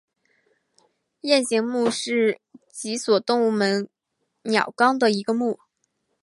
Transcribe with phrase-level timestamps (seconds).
[1.21, 2.41] 雁形目是
[2.73, 3.87] 脊索动物门
[4.41, 5.59] 鸟纲的一个目。